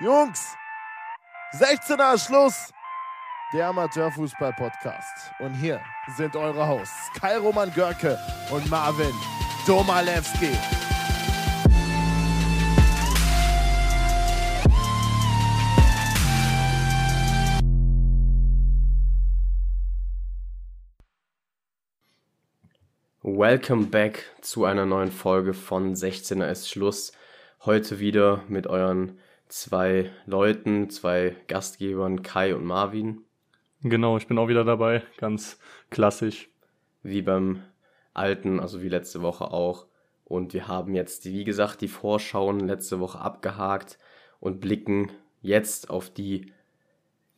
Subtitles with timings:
[0.00, 0.54] Jungs,
[1.54, 2.72] 16er Schluss.
[3.52, 5.32] Der Amateurfußball-Podcast.
[5.40, 5.80] Und hier
[6.16, 8.16] sind eure Hosts Kai Roman Görke
[8.52, 9.12] und Marvin
[9.66, 10.52] Domalewski.
[23.22, 27.10] Welcome back zu einer neuen Folge von 16er ist Schluss.
[27.64, 29.18] Heute wieder mit euren
[29.48, 33.22] zwei Leuten, zwei Gastgebern, Kai und Marvin.
[33.82, 35.58] Genau, ich bin auch wieder dabei, ganz
[35.90, 36.48] klassisch.
[37.02, 37.62] Wie beim
[38.12, 39.86] alten, also wie letzte Woche auch.
[40.24, 43.98] Und wir haben jetzt, wie gesagt, die Vorschauen letzte Woche abgehakt
[44.40, 46.52] und blicken jetzt auf die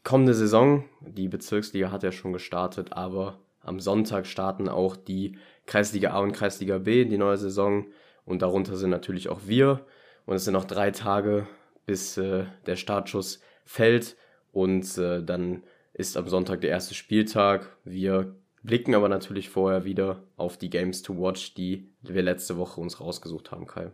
[0.02, 0.84] kommende Saison.
[1.00, 6.32] Die Bezirksliga hat ja schon gestartet, aber am Sonntag starten auch die Kreisliga A und
[6.32, 7.86] Kreisliga B in die neue Saison.
[8.24, 9.84] Und darunter sind natürlich auch wir.
[10.26, 11.46] Und es sind noch drei Tage,
[11.86, 14.16] bis äh, der Startschuss fällt.
[14.52, 15.62] Und äh, dann
[15.92, 17.76] ist am Sonntag der erste Spieltag.
[17.84, 22.80] Wir blicken aber natürlich vorher wieder auf die Games to Watch, die wir letzte Woche
[22.80, 23.90] uns rausgesucht haben, Kai.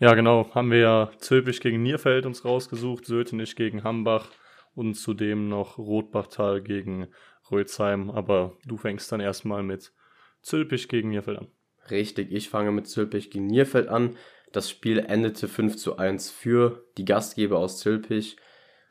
[0.00, 0.50] Ja, genau.
[0.54, 4.30] Haben wir ja Zülpich gegen Nierfeld uns rausgesucht, Sötenich gegen Hambach
[4.74, 7.08] und zudem noch Rotbachtal gegen
[7.50, 8.10] Rötzheim.
[8.10, 9.92] Aber du fängst dann erstmal mit
[10.42, 11.48] Zülpich gegen Nierfeld an.
[11.90, 14.16] Richtig, ich fange mit Zülpich gegen Nierfeld an.
[14.54, 18.36] Das Spiel endete 5 zu 1 für die Gastgeber aus Zülpich.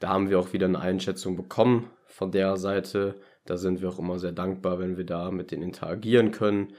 [0.02, 3.16] Da haben wir auch wieder eine Einschätzung bekommen von der Seite.
[3.46, 6.74] Da sind wir auch immer sehr dankbar, wenn wir da mit denen interagieren können.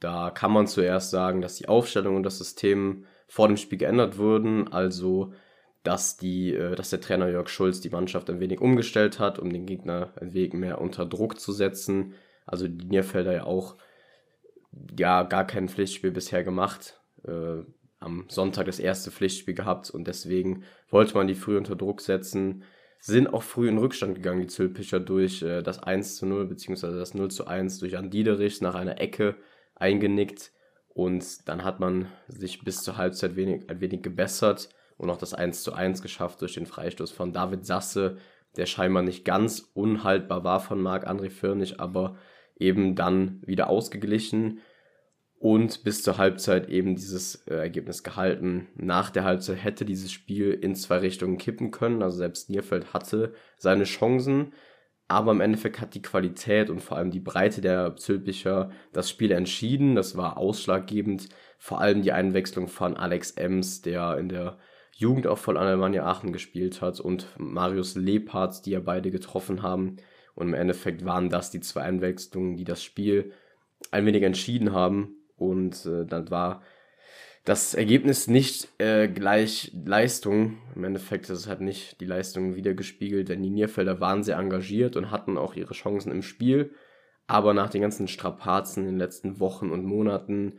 [0.00, 4.18] Da kann man zuerst sagen, dass die Aufstellung und das System vor dem Spiel geändert
[4.18, 4.66] wurden.
[4.66, 5.32] Also,
[5.84, 9.52] dass, die, äh, dass der Trainer Jörg Schulz die Mannschaft ein wenig umgestellt hat, um
[9.52, 12.14] den Gegner ein wenig mehr unter Druck zu setzen.
[12.46, 13.76] Also die Nierfelder ja auch
[14.98, 17.00] ja gar kein Pflichtspiel bisher gemacht.
[18.04, 22.62] Am Sonntag das erste Pflichtspiel gehabt und deswegen wollte man die früh unter Druck setzen.
[23.00, 26.98] Sind auch früh in Rückstand gegangen, die Zülpicher, durch äh, das 1 zu 0 beziehungsweise
[26.98, 29.36] das 0 zu 1 durch An Diederich nach einer Ecke
[29.74, 30.52] eingenickt.
[30.88, 35.34] Und dann hat man sich bis zur Halbzeit wenig, ein wenig gebessert und auch das
[35.34, 38.16] 1 zu 1 geschafft durch den Freistoß von David Sasse,
[38.56, 42.16] der scheinbar nicht ganz unhaltbar war von Marc-André Firnig, aber
[42.56, 44.60] eben dann wieder ausgeglichen
[45.38, 48.68] und bis zur Halbzeit eben dieses äh, Ergebnis gehalten.
[48.76, 52.02] Nach der Halbzeit hätte dieses Spiel in zwei Richtungen kippen können.
[52.02, 54.52] Also selbst Nierfeld hatte seine Chancen,
[55.06, 59.32] aber im Endeffekt hat die Qualität und vor allem die Breite der Zülpicher das Spiel
[59.32, 59.94] entschieden.
[59.94, 61.28] Das war ausschlaggebend.
[61.58, 64.58] Vor allem die Einwechslung von Alex Ems, der in der
[64.96, 69.96] Jugend auch von Alemannia Aachen gespielt hat, und Marius Lebhardt, die ja beide getroffen haben.
[70.34, 73.32] Und im Endeffekt waren das die zwei Einwechslungen, die das Spiel
[73.90, 75.16] ein wenig entschieden haben.
[75.36, 76.62] Und äh, dann war
[77.44, 80.58] das Ergebnis nicht äh, gleich Leistung.
[80.74, 84.96] Im Endeffekt ist es halt nicht die Leistung wiedergespiegelt, denn die Nierfelder waren sehr engagiert
[84.96, 86.72] und hatten auch ihre Chancen im Spiel.
[87.26, 90.58] Aber nach den ganzen Strapazen in den letzten Wochen und Monaten,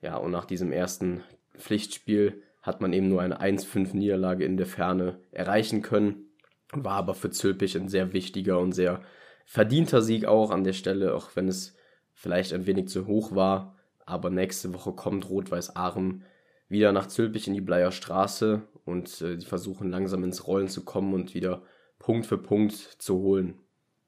[0.00, 1.22] ja, und nach diesem ersten
[1.56, 6.28] Pflichtspiel hat man eben nur eine 1-5-Niederlage in der Ferne erreichen können.
[6.72, 9.02] War aber für Zülpich ein sehr wichtiger und sehr
[9.44, 11.76] verdienter Sieg auch an der Stelle, auch wenn es
[12.14, 13.76] vielleicht ein wenig zu hoch war.
[14.12, 16.24] Aber nächste Woche kommt Rot-Weiß Aaren
[16.68, 20.84] wieder nach Zülpich in die Bleier Straße und äh, die versuchen langsam ins Rollen zu
[20.84, 21.62] kommen und wieder
[21.98, 23.58] Punkt für Punkt zu holen.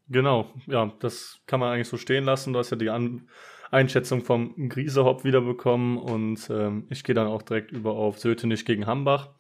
[0.09, 2.53] Genau, ja, das kann man eigentlich so stehen lassen.
[2.53, 3.29] Du hast ja die An
[3.71, 8.87] Einschätzung vom Griesehopp wiederbekommen und ähm, ich gehe dann auch direkt über auf Sötenich gegen
[8.87, 9.31] Hambach.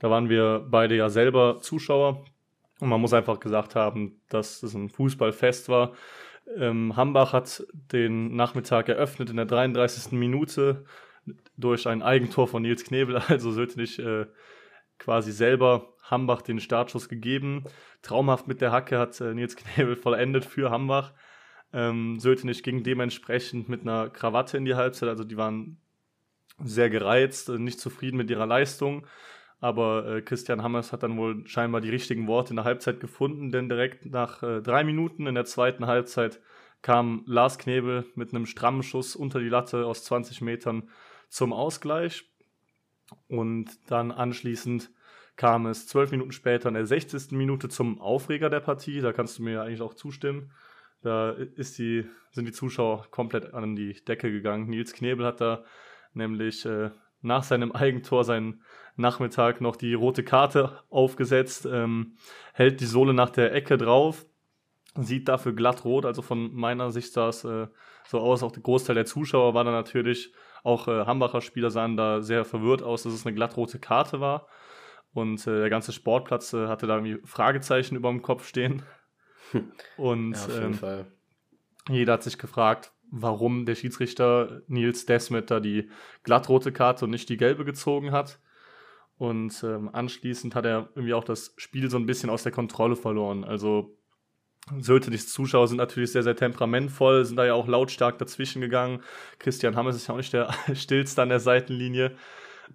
[0.00, 2.26] Da waren wir beide ja selber Zuschauer
[2.78, 5.94] und man muss einfach gesagt haben, dass es ein Fußballfest war.
[6.56, 10.12] Ähm, Hambach hat den Nachmittag eröffnet in der 33.
[10.12, 10.84] Minute
[11.56, 14.26] durch ein Eigentor von Nils Knebel, also Sötenich äh,
[14.98, 17.64] quasi selber Hambach den Startschuss gegeben.
[18.02, 21.12] Traumhaft mit der Hacke hat äh, Nils Knebel vollendet für Hambach.
[21.72, 25.78] Ähm, Sötenich ging dementsprechend mit einer Krawatte in die Halbzeit, also die waren
[26.62, 29.06] sehr gereizt, äh, nicht zufrieden mit ihrer Leistung.
[29.64, 33.50] Aber äh, Christian Hammers hat dann wohl scheinbar die richtigen Worte in der Halbzeit gefunden,
[33.50, 36.38] denn direkt nach äh, drei Minuten in der zweiten Halbzeit
[36.82, 40.90] kam Lars Knebel mit einem strammen Schuss unter die Latte aus 20 Metern
[41.30, 42.30] zum Ausgleich.
[43.26, 44.90] Und dann anschließend
[45.36, 47.30] kam es zwölf Minuten später in der 60.
[47.30, 49.00] Minute zum Aufreger der Partie.
[49.00, 50.52] Da kannst du mir eigentlich auch zustimmen.
[51.00, 54.68] Da ist die, sind die Zuschauer komplett an die Decke gegangen.
[54.68, 55.64] Nils Knebel hat da
[56.12, 56.90] nämlich äh,
[57.24, 58.62] nach seinem Eigentor seinen
[58.96, 62.16] Nachmittag noch die rote Karte aufgesetzt, ähm,
[62.52, 64.24] hält die Sohle nach der Ecke drauf,
[64.96, 66.06] sieht dafür glatt rot.
[66.06, 67.66] Also von meiner Sicht sah es äh,
[68.06, 68.42] so aus.
[68.42, 70.32] Auch der Großteil der Zuschauer war da natürlich,
[70.62, 74.46] auch äh, Hambacher Spieler sahen da sehr verwirrt aus, dass es eine glattrote Karte war.
[75.12, 78.82] Und äh, der ganze Sportplatz äh, hatte da irgendwie Fragezeichen über dem Kopf stehen.
[79.96, 81.06] Und Ja, auf jeden ähm, Fall.
[81.88, 85.88] jeder hat sich gefragt, warum der Schiedsrichter Nils Desmet da die
[86.24, 88.40] glattrote Karte und nicht die gelbe gezogen hat.
[89.16, 92.96] Und ähm, anschließend hat er irgendwie auch das Spiel so ein bisschen aus der Kontrolle
[92.96, 93.44] verloren.
[93.44, 93.96] Also
[94.80, 99.02] Söltenichs Zuschauer sind natürlich sehr, sehr temperamentvoll, sind da ja auch lautstark dazwischen gegangen.
[99.38, 102.16] Christian Hammes ist ja auch nicht der stillste an der Seitenlinie.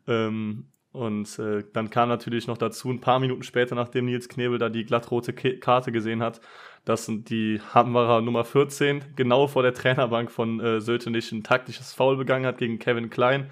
[0.08, 4.58] Ähm, und äh, dann kam natürlich noch dazu, ein paar Minuten später, nachdem Nils Knebel
[4.58, 6.40] da die glattrote Karte gesehen hat,
[6.90, 12.18] dass die Hammerer Nummer 14 genau vor der Trainerbank von äh, Söltenich ein taktisches Foul
[12.18, 13.52] begangen hat gegen Kevin Klein.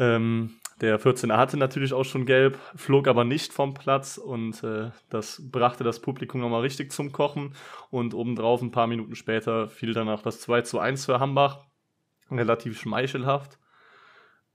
[0.00, 4.90] Ähm, der 14er hatte natürlich auch schon gelb, flog aber nicht vom Platz und äh,
[5.10, 7.54] das brachte das Publikum nochmal richtig zum Kochen.
[7.90, 11.66] Und obendrauf, ein paar Minuten später, fiel dann auch das 2 zu 1 für Hambach.
[12.32, 13.60] Relativ schmeichelhaft.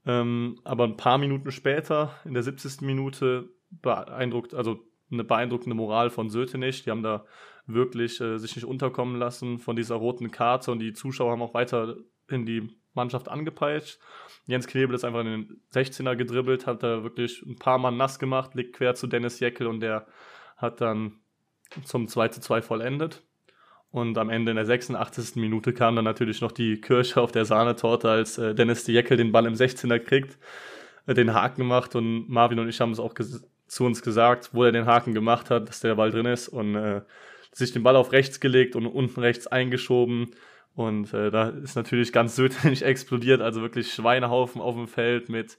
[0.04, 2.82] Ähm, aber ein paar Minuten später, in der 70.
[2.82, 6.84] Minute, beeindruckt, also eine beeindruckende Moral von Sötenich.
[6.84, 7.24] Die haben da
[7.66, 11.54] wirklich äh, sich nicht unterkommen lassen von dieser roten Karte und die Zuschauer haben auch
[11.54, 11.96] weiter
[12.28, 13.98] in die Mannschaft angepeitscht.
[14.46, 18.18] Jens Knebel ist einfach in den 16er gedribbelt, hat da wirklich ein paar Mann nass
[18.18, 20.06] gemacht, liegt quer zu Dennis Jeckel und der
[20.56, 21.20] hat dann
[21.84, 23.22] zum 2 zu 2 vollendet.
[23.90, 25.36] Und am Ende in der 86.
[25.36, 29.30] Minute kam dann natürlich noch die Kirsche auf der Sahnetorte, als äh, Dennis Jeckel den
[29.30, 30.36] Ball im 16er kriegt,
[31.06, 33.14] äh, den Haken macht und Marvin und ich haben es auch
[33.66, 36.74] zu uns gesagt, wo er den Haken gemacht hat, dass der Ball drin ist und
[36.74, 37.02] äh,
[37.54, 40.32] sich den Ball auf rechts gelegt und unten rechts eingeschoben.
[40.74, 45.58] Und äh, da ist natürlich ganz Södlich explodiert, also wirklich Schweinehaufen auf dem Feld mit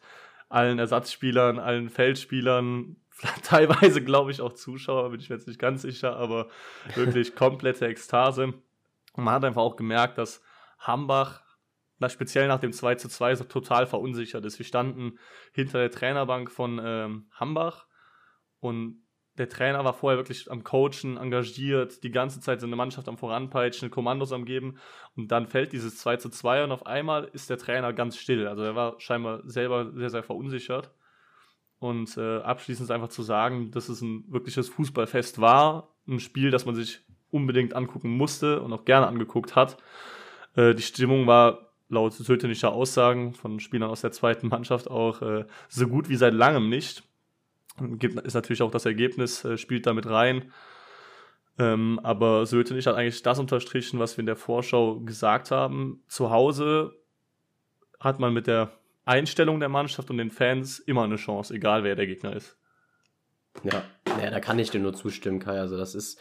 [0.50, 2.98] allen Ersatzspielern, allen Feldspielern,
[3.44, 6.50] teilweise glaube ich auch Zuschauer, bin ich mir jetzt nicht ganz sicher, aber
[6.96, 8.54] wirklich komplette Ekstase.
[9.14, 10.42] Und man hat einfach auch gemerkt, dass
[10.80, 11.42] Hambach,
[12.00, 14.60] na, speziell nach dem 2 zu 2, so total verunsichert ist.
[14.60, 15.18] Wir standen
[15.54, 17.88] hinter der Trainerbank von ähm, Hambach
[18.60, 19.05] und
[19.38, 23.92] der Trainer war vorher wirklich am Coachen, engagiert, die ganze Zeit seine Mannschaft am Voranpeitschen,
[23.92, 24.78] Kommandos am Geben.
[25.16, 28.48] Und dann fällt dieses 2 zu 2 und auf einmal ist der Trainer ganz still.
[28.48, 30.92] Also er war scheinbar selber sehr, sehr verunsichert.
[31.80, 35.96] Und äh, abschließend einfach zu sagen, dass es ein wirkliches Fußballfest war.
[36.08, 39.78] Ein Spiel, das man sich unbedingt angucken musste und auch gerne angeguckt hat.
[40.56, 45.46] Äh, die Stimmung war laut sötenischer Aussagen von Spielern aus der zweiten Mannschaft auch äh,
[45.68, 47.04] so gut wie seit langem nicht
[48.24, 50.52] ist natürlich auch das Ergebnis, äh, spielt damit rein.
[51.58, 56.04] Ähm, aber Sötenich hat eigentlich das unterstrichen, was wir in der Vorschau gesagt haben.
[56.08, 56.94] Zu Hause
[58.00, 58.72] hat man mit der
[59.06, 62.58] Einstellung der Mannschaft und den Fans immer eine Chance, egal wer der Gegner ist.
[63.64, 63.84] Ja,
[64.22, 65.60] ja da kann ich dir nur zustimmen, Kai.
[65.60, 66.20] Also das ist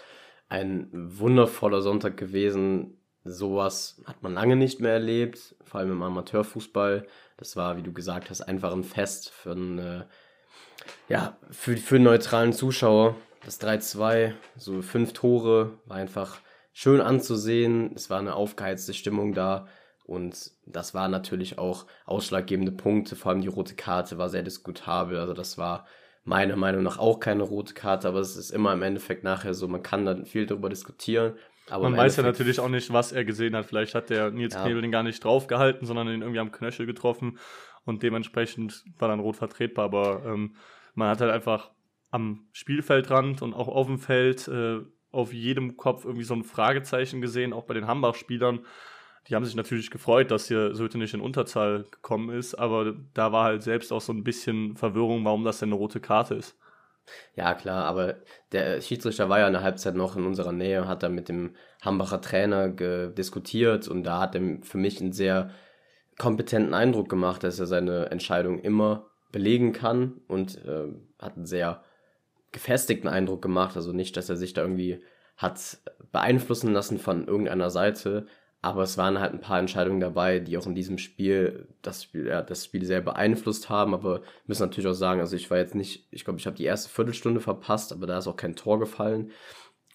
[0.49, 2.99] ein wundervoller Sonntag gewesen.
[3.25, 7.07] Sowas hat man lange nicht mehr erlebt, vor allem im Amateurfußball.
[7.39, 10.09] Das war, wie du gesagt hast, einfach ein Fest für eine
[11.09, 16.39] ja, für, für einen neutralen Zuschauer, das 3-2, so fünf Tore, war einfach
[16.73, 17.93] schön anzusehen.
[17.95, 19.69] Es war eine aufgeheizte Stimmung da.
[20.05, 23.17] Und das war natürlich auch ausschlaggebende Punkte.
[23.17, 25.19] Vor allem die rote Karte war sehr diskutabel.
[25.19, 25.87] Also das war
[26.25, 29.69] meiner Meinung nach auch keine rote Karte, aber es ist immer im Endeffekt nachher so,
[29.69, 31.35] man kann da viel darüber diskutieren.
[31.71, 33.67] Aber man weiß ja natürlich auch nicht, was er gesehen hat.
[33.67, 34.63] Vielleicht hat der Nils ja.
[34.63, 37.39] Knebel den gar nicht draufgehalten, sondern ihn irgendwie am Knöchel getroffen
[37.85, 39.87] und dementsprechend war dann rot vertretbar.
[39.87, 40.57] Aber ähm,
[40.95, 41.71] man hat halt einfach
[42.11, 47.21] am Spielfeldrand und auch auf dem Feld äh, auf jedem Kopf irgendwie so ein Fragezeichen
[47.21, 48.61] gesehen, auch bei den Hambach-Spielern.
[49.29, 53.33] Die haben sich natürlich gefreut, dass hier Söte nicht in Unterzahl gekommen ist, aber da
[53.33, 56.59] war halt selbst auch so ein bisschen Verwirrung, warum das denn eine rote Karte ist.
[57.35, 58.17] Ja, klar, aber
[58.53, 61.55] der Schiedsrichter war ja in der Halbzeit noch in unserer Nähe, hat da mit dem
[61.83, 65.51] Hambacher Trainer diskutiert und da hat er für mich einen sehr
[66.19, 71.83] kompetenten Eindruck gemacht, dass er seine Entscheidung immer belegen kann und äh, hat einen sehr
[72.53, 73.77] gefestigten Eindruck gemacht.
[73.77, 75.03] Also nicht, dass er sich da irgendwie
[75.37, 75.79] hat
[76.13, 78.27] beeinflussen lassen von irgendeiner Seite,
[78.65, 82.29] aber es waren halt ein paar Entscheidungen dabei, die auch in diesem Spiel das Spiel,
[82.29, 83.93] ja, das Spiel sehr beeinflusst haben.
[83.93, 86.65] Aber müssen natürlich auch sagen, also ich war jetzt nicht, ich glaube, ich habe die
[86.65, 89.33] erste Viertelstunde verpasst, aber da ist auch kein Tor gefallen.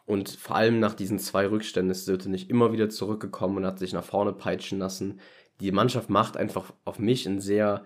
[0.05, 3.79] Und vor allem nach diesen zwei Rückständen ist Söte nicht immer wieder zurückgekommen und hat
[3.79, 5.19] sich nach vorne peitschen lassen.
[5.59, 7.83] Die Mannschaft macht einfach auf mich einen sehr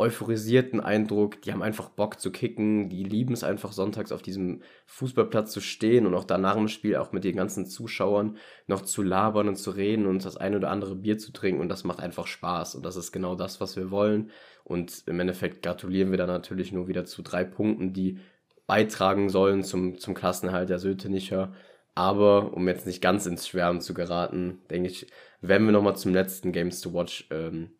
[0.00, 1.42] euphorisierten Eindruck.
[1.42, 2.88] Die haben einfach Bock zu kicken.
[2.88, 6.96] Die lieben es einfach sonntags auf diesem Fußballplatz zu stehen und auch danach im Spiel
[6.96, 10.70] auch mit den ganzen Zuschauern noch zu labern und zu reden und das ein oder
[10.70, 11.60] andere Bier zu trinken.
[11.60, 12.74] Und das macht einfach Spaß.
[12.74, 14.30] Und das ist genau das, was wir wollen.
[14.64, 18.18] Und im Endeffekt gratulieren wir dann natürlich nur wieder zu drei Punkten, die
[18.66, 21.52] beitragen sollen zum, zum Klassenerhalt der Sötenicher.
[21.94, 25.08] Aber um jetzt nicht ganz ins Schwärmen zu geraten, denke ich,
[25.40, 27.70] werden wir nochmal zum letzten Games to Watch ähm,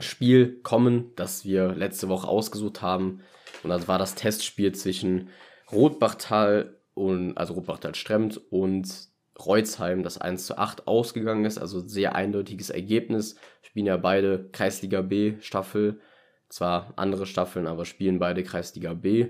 [0.00, 3.20] Spiel kommen, das wir letzte Woche ausgesucht haben.
[3.62, 5.28] Und das war das Testspiel zwischen
[5.70, 11.58] Rotbachtal und, also Rotbachtal-Stremt und Reutzheim, das 1 zu 8 ausgegangen ist.
[11.58, 13.36] Also sehr eindeutiges Ergebnis.
[13.62, 16.00] Spielen ja beide Kreisliga B Staffel.
[16.48, 19.28] Zwar andere Staffeln, aber spielen beide Kreisliga B.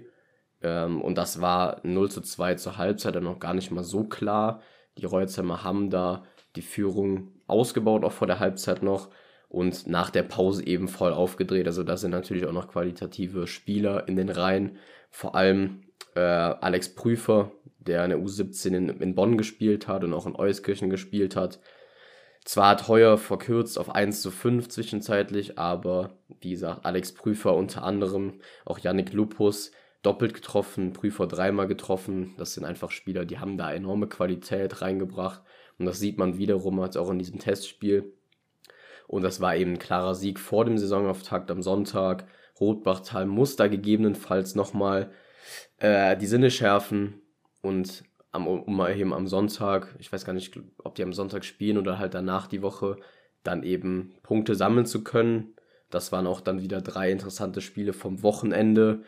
[0.63, 4.05] Ähm, und das war 0 zu 2 zur Halbzeit dann noch gar nicht mal so
[4.05, 4.63] klar.
[4.99, 6.25] Die Reutzheimer haben da
[6.57, 9.11] die Führung ausgebaut, auch vor der Halbzeit noch.
[9.49, 11.67] Und nach der Pause eben voll aufgedreht.
[11.67, 14.79] Also da sind natürlich auch noch qualitative Spieler in den Reihen.
[15.11, 15.83] Vor allem
[16.17, 20.35] äh, Alex Prüfer, der in der U17 in, in Bonn gespielt hat und auch in
[20.35, 21.61] Euskirchen gespielt hat.
[22.45, 27.85] Zwar hat Heuer verkürzt auf 1 zu 5 zwischenzeitlich, aber wie gesagt, Alex Prüfer unter
[27.85, 29.73] anderem, auch Yannick Lupus
[30.03, 32.35] doppelt getroffen, Prüfer dreimal getroffen.
[32.37, 35.43] Das sind einfach Spieler, die haben da enorme Qualität reingebracht.
[35.79, 38.13] Und das sieht man wiederum als auch in diesem Testspiel.
[39.07, 42.27] Und das war eben ein klarer Sieg vor dem Saisonauftakt am Sonntag.
[42.61, 45.11] Rotbachtal muss da gegebenenfalls nochmal
[45.79, 47.21] äh, die Sinne schärfen
[47.61, 51.79] und am, um eben am Sonntag, ich weiß gar nicht, ob die am Sonntag spielen
[51.79, 52.97] oder halt danach die Woche,
[53.43, 55.55] dann eben Punkte sammeln zu können.
[55.91, 59.03] Das waren auch dann wieder drei interessante Spiele vom Wochenende.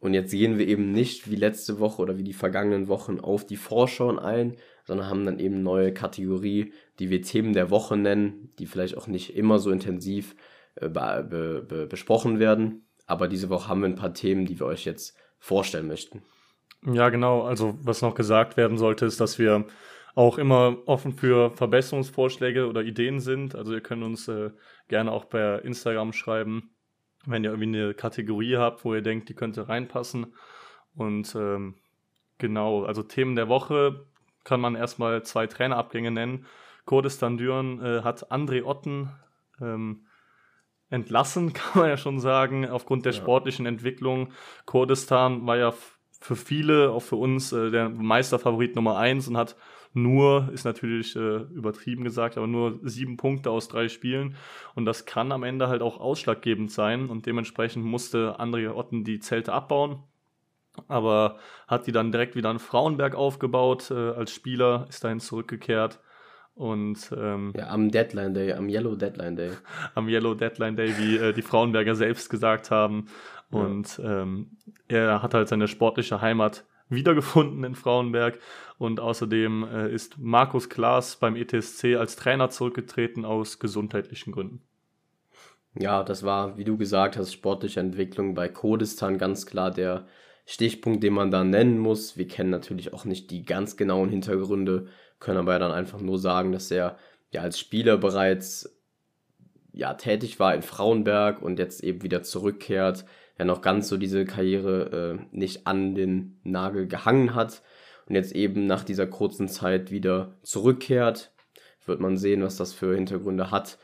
[0.00, 3.46] Und jetzt gehen wir eben nicht wie letzte Woche oder wie die vergangenen Wochen auf
[3.46, 8.50] die Vorschauen ein, sondern haben dann eben neue Kategorie, die wir Themen der Woche nennen,
[8.58, 10.36] die vielleicht auch nicht immer so intensiv
[10.76, 12.86] äh, be be besprochen werden.
[13.06, 16.22] Aber diese Woche haben wir ein paar Themen, die wir euch jetzt vorstellen möchten.
[16.84, 17.42] Ja, genau.
[17.42, 19.66] Also was noch gesagt werden sollte, ist, dass wir
[20.14, 23.54] auch immer offen für Verbesserungsvorschläge oder Ideen sind.
[23.54, 24.50] Also ihr könnt uns äh,
[24.88, 26.70] gerne auch per Instagram schreiben,
[27.24, 30.34] wenn ihr irgendwie eine Kategorie habt, wo ihr denkt, die könnte reinpassen.
[30.94, 31.76] Und ähm,
[32.38, 34.06] genau, also Themen der Woche
[34.44, 36.46] kann man erstmal zwei Trainerabgänge nennen.
[36.84, 39.10] Kurdistan Düren äh, hat André Otten
[39.60, 40.06] ähm,
[40.90, 43.20] entlassen, kann man ja schon sagen, aufgrund der ja.
[43.20, 44.32] sportlichen Entwicklung.
[44.66, 45.74] Kurdistan war ja
[46.20, 49.56] für viele, auch für uns, äh, der Meisterfavorit Nummer eins und hat
[49.94, 54.36] nur, ist natürlich äh, übertrieben gesagt, aber nur sieben Punkte aus drei Spielen.
[54.74, 57.10] Und das kann am Ende halt auch ausschlaggebend sein.
[57.10, 60.02] Und dementsprechend musste André Otten die Zelte abbauen.
[60.88, 61.38] Aber
[61.68, 66.00] hat die dann direkt wieder in Frauenberg aufgebaut äh, als Spieler, ist dahin zurückgekehrt.
[66.54, 69.50] Und ähm, ja, am Deadline Day, am Yellow Deadline Day.
[69.94, 73.06] Am Yellow Deadline Day, wie äh, die Frauenberger selbst gesagt haben.
[73.50, 74.56] Und ähm,
[74.88, 78.38] er hat halt seine sportliche Heimat wiedergefunden in Frauenberg.
[78.78, 84.62] Und außerdem äh, ist Markus Klaas beim ETSC als Trainer zurückgetreten aus gesundheitlichen Gründen.
[85.74, 90.06] Ja, das war, wie du gesagt hast, sportliche Entwicklung bei Kurdistan ganz klar der
[90.44, 92.16] Stichpunkt, den man da nennen muss.
[92.16, 94.86] Wir kennen natürlich auch nicht die ganz genauen Hintergründe,
[95.20, 96.98] können aber ja dann einfach nur sagen, dass er
[97.30, 98.78] ja als Spieler bereits
[99.72, 103.04] ja tätig war in Frauenberg und jetzt eben wieder zurückkehrt
[103.38, 107.62] ja noch ganz so diese Karriere äh, nicht an den Nagel gehangen hat
[108.06, 111.32] und jetzt eben nach dieser kurzen Zeit wieder zurückkehrt.
[111.84, 113.78] Wird man sehen, was das für Hintergründe hat.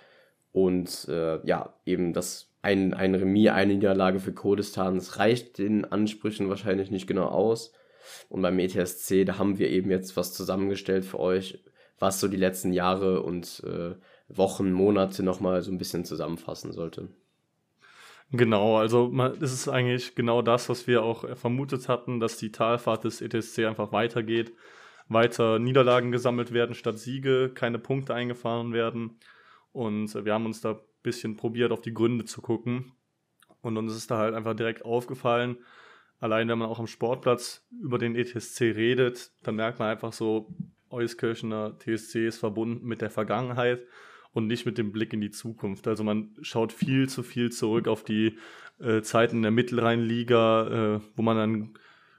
[0.53, 5.85] Und äh, ja, eben das ein, ein Remis, eine Niederlage für Kurdistan, das reicht den
[5.85, 7.73] Ansprüchen wahrscheinlich nicht genau aus.
[8.29, 11.63] Und beim ETSC, da haben wir eben jetzt was zusammengestellt für euch,
[11.99, 13.95] was so die letzten Jahre und äh,
[14.29, 17.09] Wochen, Monate nochmal so ein bisschen zusammenfassen sollte.
[18.31, 19.11] Genau, also
[19.41, 23.65] es ist eigentlich genau das, was wir auch vermutet hatten, dass die Talfahrt des ETSC
[23.65, 24.53] einfach weitergeht,
[25.09, 29.19] weiter Niederlagen gesammelt werden statt Siege, keine Punkte eingefahren werden.
[29.73, 32.93] Und wir haben uns da bisschen probiert, auf die Gründe zu gucken.
[33.63, 35.57] Und uns ist da halt einfach direkt aufgefallen,
[36.21, 40.55] allein wenn man auch am Sportplatz über den ETSC redet, dann merkt man einfach so,
[40.91, 43.83] Euskirchener TSC ist verbunden mit der Vergangenheit
[44.33, 45.87] und nicht mit dem Blick in die Zukunft.
[45.87, 48.39] Also man schaut viel zu viel zurück auf die
[48.81, 51.75] äh, Zeiten der Mittelrheinliga, äh, wo man dann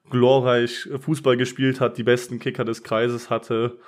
[0.10, 3.80] glorreich Fußball gespielt hat, die besten Kicker des Kreises hatte.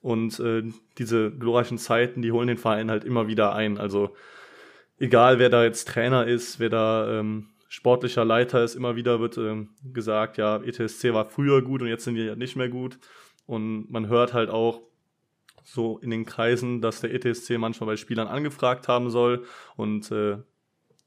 [0.00, 0.62] Und äh,
[0.98, 3.78] diese glorreichen Zeiten, die holen den Verein halt immer wieder ein.
[3.78, 4.14] Also
[4.98, 9.36] egal, wer da jetzt Trainer ist, wer da ähm, sportlicher Leiter ist, immer wieder wird
[9.38, 12.98] ähm, gesagt, ja, ETSC war früher gut und jetzt sind die ja nicht mehr gut.
[13.46, 14.82] Und man hört halt auch,
[15.72, 19.44] so in den Kreisen, dass der ETSC manchmal bei Spielern angefragt haben soll
[19.76, 20.38] und äh,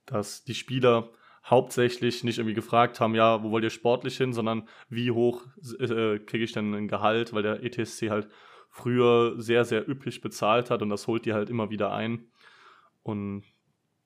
[0.06, 1.10] dass die Spieler
[1.44, 5.42] hauptsächlich nicht irgendwie gefragt haben, ja, wo wollt ihr sportlich hin, sondern wie hoch
[5.80, 8.28] äh, kriege ich denn ein Gehalt, weil der ETSC halt
[8.70, 12.28] früher sehr, sehr üppig bezahlt hat und das holt die halt immer wieder ein.
[13.02, 13.44] Und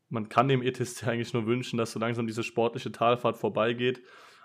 [0.10, 4.02] man kann dem ETSC eigentlich nur wünschen, dass so langsam diese sportliche Talfahrt vorbeigeht.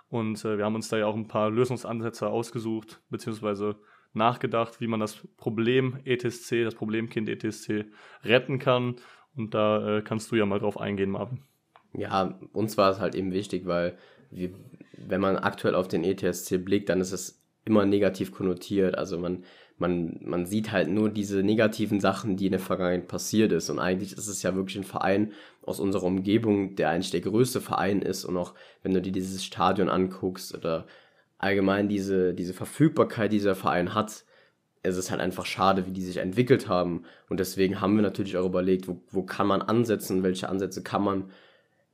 [0.09, 3.77] Und äh, wir haben uns da ja auch ein paar Lösungsansätze ausgesucht, beziehungsweise
[4.13, 7.87] nachgedacht, wie man das Problem ETSC, das Problemkind ETSC
[8.25, 8.97] retten kann.
[9.37, 11.43] Und da äh, kannst du ja mal drauf eingehen, Marvin.
[11.93, 13.97] Ja, uns war es halt eben wichtig, weil
[14.31, 14.51] wir
[15.07, 18.97] wenn man aktuell auf den ETSC blickt, dann ist es immer negativ konnotiert.
[18.97, 19.45] Also man,
[19.81, 23.71] man, man sieht halt nur diese negativen Sachen, die in der Vergangenheit passiert ist.
[23.71, 25.33] Und eigentlich ist es ja wirklich ein Verein
[25.63, 28.25] aus unserer Umgebung, der eigentlich der größte Verein ist.
[28.25, 30.87] Und auch wenn du dir dieses Stadion anguckst oder
[31.39, 34.25] allgemein diese, diese Verfügbarkeit, die dieser Verein hat,
[34.83, 37.05] es ist halt einfach schade, wie die sich entwickelt haben.
[37.29, 41.03] Und deswegen haben wir natürlich auch überlegt, wo, wo kann man ansetzen, welche Ansätze kann
[41.03, 41.31] man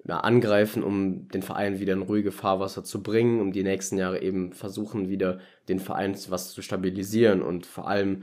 [0.09, 4.23] ja, angreifen, um den Verein wieder in ruhige Fahrwasser zu bringen, um die nächsten Jahre
[4.23, 8.23] eben versuchen, wieder den Verein was zu stabilisieren und vor allem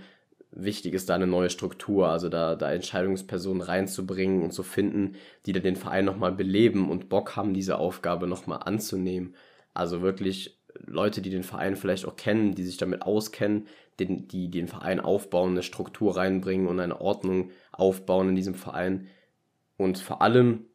[0.52, 5.52] wichtig ist da eine neue Struktur, also da, da Entscheidungspersonen reinzubringen und zu finden, die
[5.52, 9.36] da den Verein nochmal beleben und Bock haben, diese Aufgabe nochmal anzunehmen.
[9.74, 13.68] Also wirklich Leute, die den Verein vielleicht auch kennen, die sich damit auskennen,
[14.00, 19.08] den, die den Verein aufbauen, eine Struktur reinbringen und eine Ordnung aufbauen in diesem Verein.
[19.78, 20.66] Und vor allem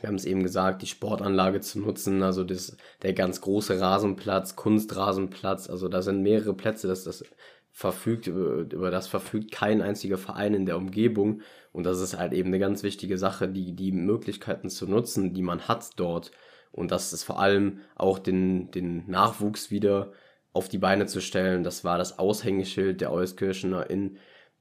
[0.00, 4.54] wir haben es eben gesagt, die Sportanlage zu nutzen, also das, der ganz große Rasenplatz,
[4.54, 7.24] Kunstrasenplatz, also da sind mehrere Plätze, dass das
[7.72, 11.42] verfügt, über das verfügt kein einziger Verein in der Umgebung.
[11.72, 15.42] Und das ist halt eben eine ganz wichtige Sache, die, die Möglichkeiten zu nutzen, die
[15.42, 16.32] man hat dort.
[16.72, 20.12] Und das ist vor allem auch den, den Nachwuchs wieder
[20.52, 21.62] auf die Beine zu stellen.
[21.62, 24.18] Das war das Aushängeschild der Euskirchener in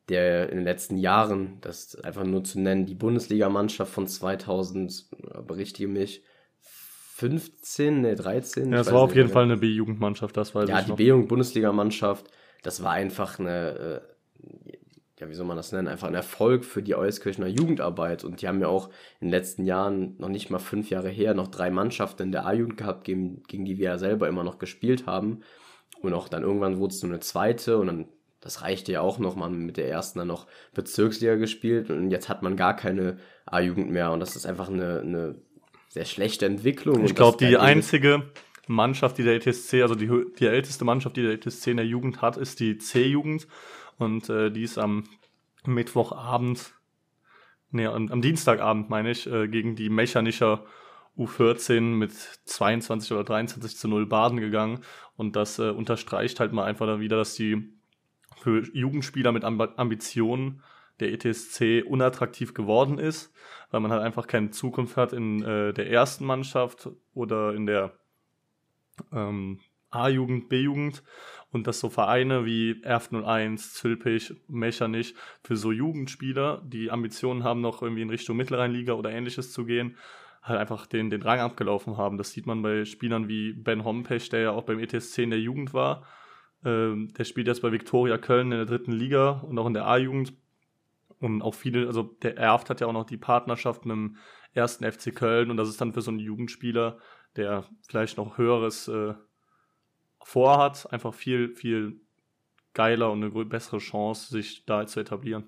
[0.10, 5.06] der in den letzten Jahren, das ist einfach nur zu nennen, die Bundesligamannschaft von 2000,
[5.46, 6.24] berichtige mich,
[7.18, 8.72] 15, ne, 13.
[8.72, 12.28] Ja, es war auf jeden Fall eine B-Jugendmannschaft, das weiß ja, ich Ja, die B-Jugend-Bundesligamannschaft,
[12.62, 14.62] das war einfach eine, äh,
[15.20, 18.24] ja, wie soll man das nennen, einfach ein Erfolg für die Euskirchener Jugendarbeit.
[18.24, 21.34] Und die haben ja auch in den letzten Jahren, noch nicht mal fünf Jahre her,
[21.34, 24.60] noch drei Mannschaften in der A-Jugend gehabt, gegen, gegen die wir ja selber immer noch
[24.60, 25.42] gespielt haben.
[26.02, 28.06] Und auch dann irgendwann wurde es nur eine zweite und dann
[28.48, 32.30] das reichte ja auch noch, man mit der ersten dann noch Bezirksliga gespielt und jetzt
[32.30, 35.36] hat man gar keine A-Jugend mehr und das ist einfach eine, eine
[35.90, 37.04] sehr schlechte Entwicklung.
[37.04, 38.24] Ich glaube, die einzige
[38.66, 42.22] Mannschaft, die der ETSC, also die, die älteste Mannschaft, die der ETSC in der Jugend
[42.22, 43.50] hat, ist die C-Jugend
[43.98, 45.04] und äh, die ist am
[45.66, 46.74] Mittwochabend,
[47.72, 50.64] nee, am, am Dienstagabend meine ich, äh, gegen die Mechanischer
[51.18, 54.86] U14 mit 22 oder 23 zu 0 Baden gegangen
[55.18, 57.77] und das äh, unterstreicht halt mal einfach da wieder, dass die
[58.38, 60.62] für Jugendspieler mit Ambitionen
[61.00, 63.34] der ETSC unattraktiv geworden ist,
[63.70, 67.94] weil man halt einfach keine Zukunft hat in äh, der ersten Mannschaft oder in der
[69.12, 71.04] ähm, A-Jugend, B-Jugend
[71.52, 77.62] und dass so Vereine wie Erft 01, Zülpich, Mechernich für so Jugendspieler, die Ambitionen haben,
[77.62, 79.98] noch irgendwie in Richtung Mittelrheinliga oder ähnliches zu gehen,
[80.42, 82.18] halt einfach den, den Rang abgelaufen haben.
[82.18, 85.40] Das sieht man bei Spielern wie Ben Hompech, der ja auch beim ETSC in der
[85.40, 86.06] Jugend war
[86.66, 89.88] ähm, der spielt jetzt bei Viktoria Köln in der dritten Liga und auch in der
[89.88, 90.34] A-Jugend.
[91.20, 94.18] Und auch viele, also der Erft hat ja auch noch die Partnerschaft mit dem
[94.54, 97.00] ersten FC Köln und das ist dann für so einen Jugendspieler,
[97.36, 99.14] der vielleicht noch höheres äh,
[100.22, 102.02] vorhat, einfach viel, viel
[102.74, 105.46] geiler und eine bessere Chance, sich da zu etablieren.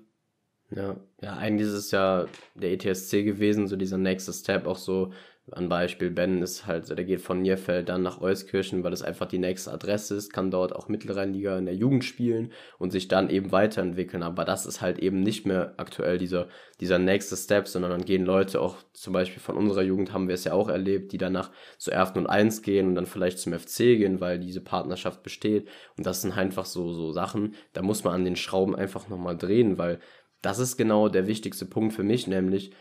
[0.70, 5.12] Ja, ja, eigentlich ist es ja der ETSC gewesen, so dieser nächste Step, auch so
[5.52, 9.26] ein Beispiel, Ben ist halt, der geht von Nierfeld dann nach Euskirchen, weil es einfach
[9.26, 13.30] die nächste Adresse ist, kann dort auch Mittelrheinliga in der Jugend spielen und sich dann
[13.30, 14.22] eben weiterentwickeln.
[14.22, 16.48] Aber das ist halt eben nicht mehr aktuell dieser,
[16.80, 20.34] dieser nächste Step, sondern dann gehen Leute auch, zum Beispiel von unserer Jugend haben wir
[20.34, 23.52] es ja auch erlebt, die danach zu Erften und Eins gehen und dann vielleicht zum
[23.52, 25.68] FC gehen, weil diese Partnerschaft besteht.
[25.96, 29.36] Und das sind einfach so, so Sachen, da muss man an den Schrauben einfach nochmal
[29.36, 30.00] drehen, weil
[30.42, 32.72] das ist genau der wichtigste Punkt für mich, nämlich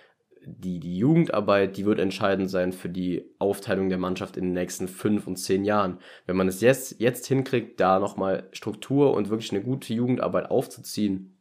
[0.46, 4.88] die, die Jugendarbeit, die wird entscheidend sein für die Aufteilung der Mannschaft in den nächsten
[4.88, 6.00] fünf und zehn Jahren.
[6.26, 11.36] Wenn man es jetzt, jetzt hinkriegt, da nochmal Struktur und wirklich eine gute Jugendarbeit aufzuziehen,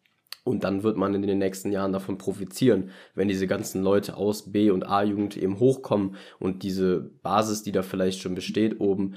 [0.49, 4.51] und dann wird man in den nächsten Jahren davon profitieren, wenn diese ganzen Leute aus
[4.51, 9.17] B- und A-Jugend eben hochkommen und diese Basis, die da vielleicht schon besteht, oben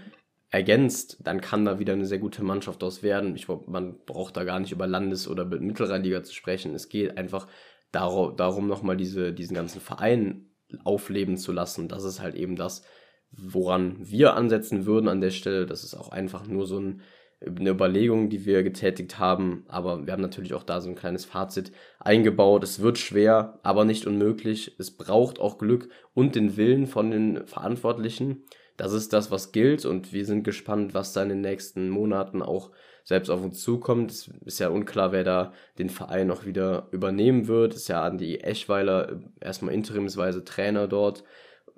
[0.49, 3.37] ergänzt, dann kann da wieder eine sehr gute Mannschaft aus werden.
[3.37, 6.75] Ich, man braucht da gar nicht über Landes- oder Mittelrheinliga zu sprechen.
[6.75, 7.47] Es geht einfach
[7.91, 10.49] darum, darum nochmal diese, diesen ganzen Verein
[10.83, 11.87] aufleben zu lassen.
[11.87, 12.83] Das ist halt eben das,
[13.31, 15.65] woran wir ansetzen würden an der Stelle.
[15.65, 17.01] Das ist auch einfach nur so ein,
[17.45, 19.65] eine Überlegung, die wir getätigt haben.
[19.67, 22.63] Aber wir haben natürlich auch da so ein kleines Fazit eingebaut.
[22.63, 24.75] Es wird schwer, aber nicht unmöglich.
[24.79, 28.43] Es braucht auch Glück und den Willen von den Verantwortlichen.
[28.77, 29.85] Das ist das, was gilt.
[29.85, 32.71] Und wir sind gespannt, was da in den nächsten Monaten auch
[33.11, 34.11] selbst auf uns zukommt.
[34.11, 37.73] Es ist ja unklar, wer da den Verein noch wieder übernehmen wird.
[37.73, 41.23] Es ist ja Andi Eschweiler erstmal interimsweise Trainer dort.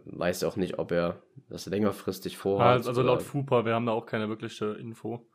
[0.05, 2.77] Weiß auch nicht, ob er das längerfristig vorhat.
[2.77, 5.27] Also, also laut FUPA, wir haben da auch keine wirkliche Info.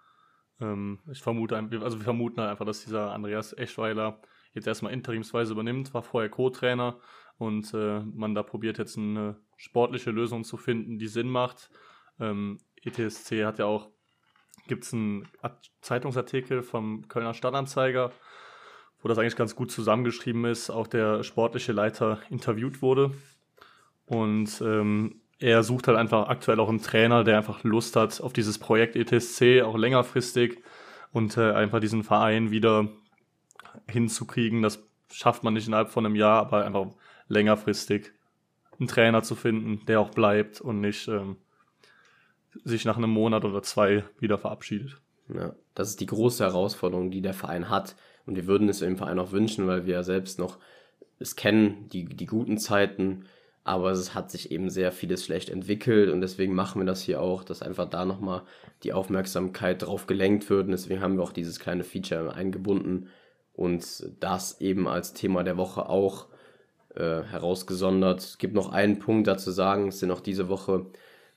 [0.61, 4.21] Ähm, ich vermute, also wir vermuten einfach, dass dieser Andreas Eschweiler
[4.53, 6.99] jetzt erstmal interimsweise übernimmt, war vorher Co-Trainer
[7.39, 11.71] und äh, man da probiert jetzt eine sportliche Lösung zu finden, die Sinn macht.
[12.21, 13.91] Ähm, ETSC hat ja auch,
[14.69, 15.29] gibt es einen
[15.81, 18.13] Zeitungsartikel vom Kölner Stadtanzeiger,
[19.03, 23.13] wo das eigentlich ganz gut zusammengeschrieben ist, auch der sportliche Leiter interviewt wurde.
[24.07, 28.33] Und ähm, er sucht halt einfach aktuell auch einen Trainer, der einfach Lust hat auf
[28.33, 30.63] dieses Projekt ETSC, auch längerfristig
[31.13, 32.89] und äh, einfach diesen Verein wieder
[33.89, 34.63] hinzukriegen.
[34.63, 36.87] Das schafft man nicht innerhalb von einem Jahr, aber einfach
[37.29, 38.13] längerfristig
[38.79, 41.37] einen Trainer zu finden, der auch bleibt und nicht ähm,
[42.65, 45.01] sich nach einem Monat oder zwei wieder verabschiedet.
[45.35, 47.97] Ja, das ist die große Herausforderung, die der Verein hat.
[48.27, 50.59] Und wir würden es im Verein auch wünschen, weil wir ja selbst noch
[51.19, 53.25] es kennen, die, die guten Zeiten,
[53.65, 57.21] aber es hat sich eben sehr vieles schlecht entwickelt und deswegen machen wir das hier
[57.21, 58.43] auch, dass einfach da nochmal
[58.83, 63.09] die Aufmerksamkeit drauf gelenkt wird und deswegen haben wir auch dieses kleine Feature eingebunden
[63.53, 66.29] und das eben als Thema der Woche auch
[66.95, 68.21] äh, herausgesondert.
[68.21, 70.87] Es gibt noch einen Punkt dazu sagen, es sind auch diese Woche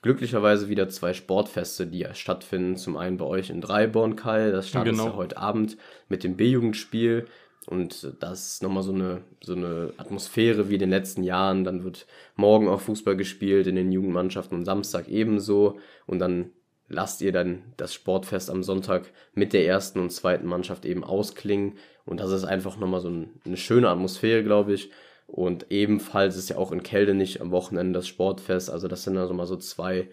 [0.02, 2.76] glücklicherweise wieder zwei Sportfeste, die stattfinden.
[2.76, 5.06] Zum einen bei euch in Dreiborn, Kai, das startet genau.
[5.06, 5.76] ja heute Abend
[6.08, 7.26] mit dem B-Jugendspiel.
[7.66, 11.62] Und das ist nochmal so eine, so eine Atmosphäre wie in den letzten Jahren.
[11.62, 15.78] Dann wird morgen auch Fußball gespielt in den Jugendmannschaften und Samstag ebenso.
[16.06, 16.50] Und dann
[16.88, 21.74] lasst ihr dann das Sportfest am Sonntag mit der ersten und zweiten Mannschaft eben ausklingen.
[22.04, 24.90] Und das ist einfach nochmal so eine schöne Atmosphäre, glaube ich.
[25.32, 28.68] Und ebenfalls ist ja auch in Keldenich am Wochenende das Sportfest.
[28.68, 30.08] Also das sind also mal so zwei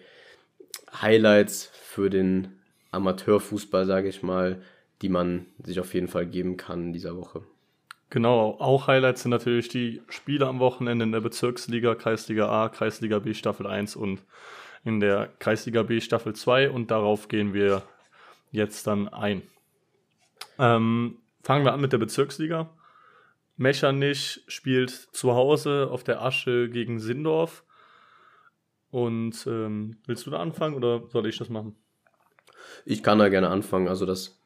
[0.98, 2.58] Highlights für den
[2.90, 4.62] Amateurfußball, sage ich mal,
[5.02, 7.42] die man sich auf jeden Fall geben kann in dieser Woche.
[8.08, 13.18] Genau, auch Highlights sind natürlich die Spiele am Wochenende in der Bezirksliga, Kreisliga A, Kreisliga
[13.18, 14.22] B Staffel 1 und
[14.84, 17.82] in der Kreisliga B Staffel 2 und darauf gehen wir
[18.52, 19.42] jetzt dann ein.
[20.58, 22.70] Ähm, fangen wir an mit der Bezirksliga.
[23.60, 27.62] Mechernich spielt zu Hause auf der Asche gegen Sindorf.
[28.90, 31.76] Und ähm, willst du da anfangen oder soll ich das machen?
[32.86, 33.86] Ich kann da gerne anfangen.
[33.86, 34.40] Also das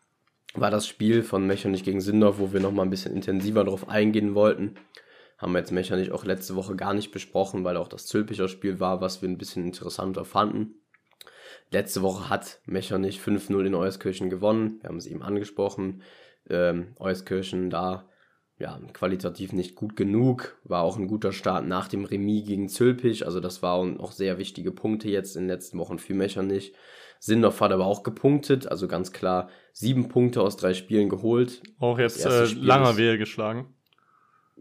[0.55, 4.35] war das Spiel von Mechernich gegen Sindorf, wo wir nochmal ein bisschen intensiver darauf eingehen
[4.35, 4.75] wollten.
[5.39, 8.81] Haben wir jetzt Mechernich auch letzte Woche gar nicht besprochen, weil auch das Zülpicher Spiel
[8.81, 10.75] war, was wir ein bisschen interessanter fanden.
[11.71, 14.81] Letzte Woche hat Mechernich 5-0 in Euskirchen gewonnen.
[14.81, 16.03] Wir haben es eben angesprochen.
[16.51, 18.09] Ähm, Euskirchen da
[18.59, 20.57] ja, qualitativ nicht gut genug.
[20.65, 23.27] War auch ein guter Start nach dem Remis gegen Zülpich.
[23.27, 26.73] Also das waren auch sehr wichtige Punkte jetzt in den letzten Wochen für Mechernich.
[27.19, 31.63] Sindorf hat aber auch gepunktet, also ganz klar sieben Punkte aus drei Spielen geholt.
[31.79, 33.75] Auch jetzt äh, langer Wehe geschlagen.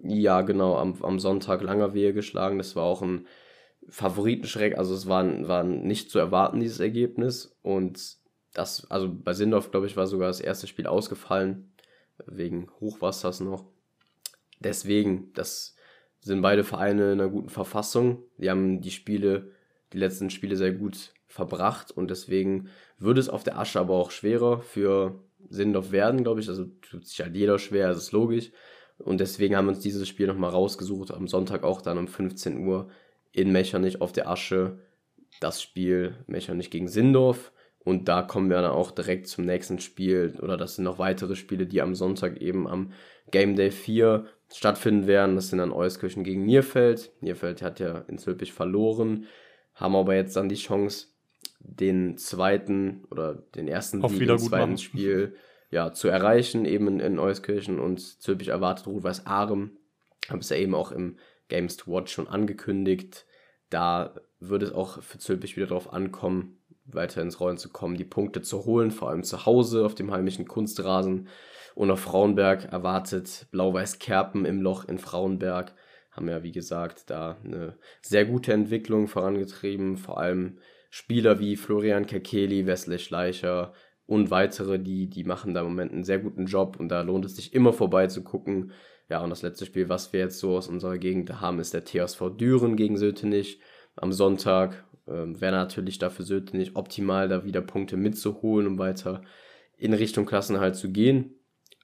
[0.02, 2.58] Ja, genau, am, am Sonntag langer Wehe geschlagen.
[2.58, 3.28] Das war auch ein
[3.90, 7.58] Favoritenschreck, also es war, war nicht zu erwarten, dieses Ergebnis.
[7.62, 8.18] Und
[8.54, 11.74] das, also bei Sindorf, glaube ich, war sogar das erste Spiel ausgefallen,
[12.26, 13.73] wegen Hochwassers noch.
[14.60, 15.76] Deswegen, das
[16.22, 18.24] sind beide Vereine in einer guten Verfassung.
[18.38, 19.52] Die haben die Spiele,
[19.92, 24.12] die letzten Spiele sehr gut verbracht und deswegen würde es auf der Asche aber auch
[24.12, 26.48] schwerer für Sindorf werden, glaube ich.
[26.48, 28.52] Also tut sich halt jeder schwer, das ist logisch.
[28.98, 32.66] Und deswegen haben wir uns dieses Spiel nochmal rausgesucht, am Sonntag auch dann um 15
[32.66, 32.90] Uhr
[33.32, 34.80] in Mechernich auf der Asche.
[35.42, 37.52] Das Spiel Mechernich gegen Sindorf.
[37.80, 40.38] Und da kommen wir dann auch direkt zum nächsten Spiel.
[40.42, 42.94] Oder das sind noch weitere Spiele, die am Sonntag eben am
[43.32, 45.36] Game Day 4 stattfinden werden.
[45.36, 47.12] Das sind dann Euskirchen gegen Nierfeld.
[47.22, 49.26] Nierfeld hat ja in Zülpich verloren,
[49.74, 51.08] haben aber jetzt dann die Chance,
[51.60, 54.78] den zweiten oder den ersten Sieg im zweiten machen.
[54.78, 55.36] Spiel
[55.72, 59.78] ja, zu erreichen, eben in, in Euskirchen und Zülpich erwartet Rot-Weiß Arem.
[60.30, 63.26] Haben es ja eben auch im Games to Watch schon angekündigt.
[63.70, 68.04] Da würde es auch für Zülpich wieder darauf ankommen, weiter ins Rollen zu kommen, die
[68.04, 71.28] Punkte zu holen, vor allem zu Hause auf dem heimischen Kunstrasen.
[71.76, 75.74] Und auf Frauenberg erwartet Blau-Weiß Kerpen im Loch in Frauenberg.
[76.12, 79.98] Haben ja, wie gesagt, da eine sehr gute Entwicklung vorangetrieben.
[79.98, 80.60] Vor allem
[80.90, 83.74] Spieler wie Florian Kekeli, Wesley Schleicher
[84.06, 86.80] und weitere, die, die machen da im Moment einen sehr guten Job.
[86.80, 88.72] Und da lohnt es sich immer vorbei zu gucken.
[89.10, 91.86] Ja, und das letzte Spiel, was wir jetzt so aus unserer Gegend haben, ist der
[91.86, 93.60] TSV Düren gegen Sötenich
[93.96, 94.86] am Sonntag.
[95.08, 99.22] Ähm, Wäre natürlich dafür Sötenich optimal, da wieder Punkte mitzuholen, um weiter
[99.78, 101.36] in Richtung Klassenhalt zu gehen.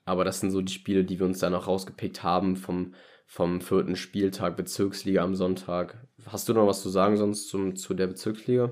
[0.09, 2.95] Aber das sind so die Spiele, die wir uns dann auch rausgepickt haben vom,
[3.27, 6.07] vom vierten Spieltag Bezirksliga am Sonntag.
[6.25, 8.71] Hast du noch was zu sagen sonst zum, zu der Bezirksliga?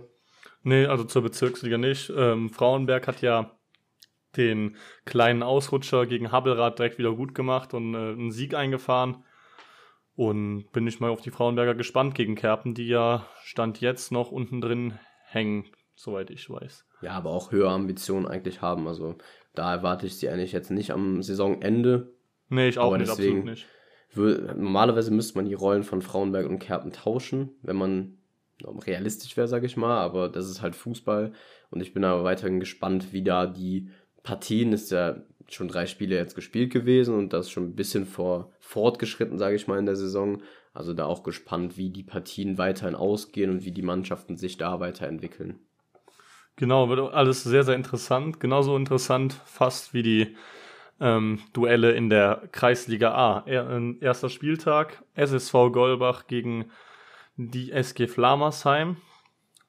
[0.64, 2.12] Nee, also zur Bezirksliga nicht.
[2.18, 3.52] Ähm, Frauenberg hat ja
[4.36, 9.24] den kleinen Ausrutscher gegen Habbelrad direkt wieder gut gemacht und äh, einen Sieg eingefahren.
[10.16, 14.32] Und bin ich mal auf die Frauenberger gespannt gegen Kerpen, die ja Stand jetzt noch
[14.32, 14.98] unten drin
[15.28, 16.84] hängen, soweit ich weiß.
[17.04, 18.88] Ja, aber auch höhere Ambitionen eigentlich haben.
[18.88, 19.18] Also
[19.58, 22.14] da erwarte ich sie eigentlich jetzt nicht am Saisonende.
[22.50, 23.68] Nee, ich auch nicht, absolut nicht.
[24.16, 28.18] normalerweise müsste man die Rollen von Frauenberg und Kerpen tauschen, wenn man
[28.66, 31.32] realistisch wäre, sage ich mal, aber das ist halt Fußball
[31.70, 33.90] und ich bin aber weiterhin gespannt, wie da die
[34.24, 38.52] Partien, ist ja schon drei Spiele jetzt gespielt gewesen und das schon ein bisschen vor,
[38.60, 40.42] fortgeschritten, sage ich mal, in der Saison.
[40.74, 44.80] Also da auch gespannt, wie die Partien weiterhin ausgehen und wie die Mannschaften sich da
[44.80, 45.60] weiterentwickeln.
[46.58, 48.40] Genau, wird alles sehr, sehr interessant.
[48.40, 50.36] Genauso interessant fast wie die
[51.00, 53.44] ähm, Duelle in der Kreisliga A.
[53.46, 56.72] Er, erster Spieltag, SSV Golbach gegen
[57.36, 58.98] die SG Flamersheim.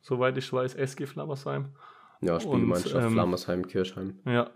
[0.00, 1.74] Soweit ich weiß, SG Flamersheim.
[2.22, 4.18] Ja, Spielgemeinschaft ähm, Flamersheim-Kirchheim.
[4.24, 4.50] Ja.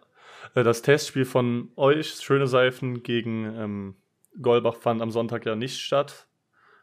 [0.54, 3.96] Äh, das Testspiel von euch, Schöne Seifen gegen ähm,
[4.40, 6.28] Golbach, fand am Sonntag ja nicht statt.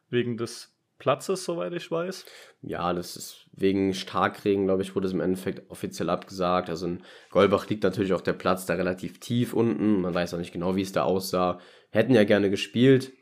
[0.09, 2.25] Wegen des Platzes, soweit ich weiß.
[2.61, 6.69] Ja, das ist wegen Starkregen, glaube ich, wurde es im Endeffekt offiziell abgesagt.
[6.69, 10.01] Also in Golbach liegt natürlich auch der Platz da relativ tief unten.
[10.01, 11.59] Man weiß auch nicht genau, wie es da aussah.
[11.89, 13.13] Hätten ja gerne gespielt,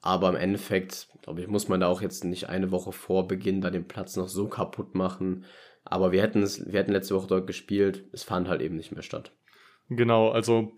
[0.00, 3.60] aber im Endeffekt, glaube ich, muss man da auch jetzt nicht eine Woche vor Beginn
[3.60, 5.44] da den Platz noch so kaputt machen.
[5.84, 8.04] Aber wir hätten es, wir hätten letzte Woche dort gespielt.
[8.12, 9.32] Es fand halt eben nicht mehr statt.
[9.88, 10.72] Genau, also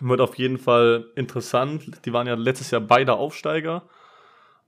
[0.00, 2.04] wird auf jeden Fall interessant.
[2.04, 3.88] Die waren ja letztes Jahr beide Aufsteiger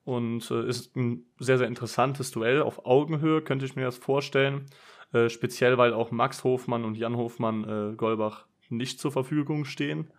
[0.04, 4.66] und äh, ist ein sehr, sehr interessantes Duell auf Augenhöhe, könnte ich mir das vorstellen.
[5.12, 10.10] Äh, speziell, weil auch Max Hofmann und Jan Hofmann äh, Golbach nicht zur Verfügung stehen.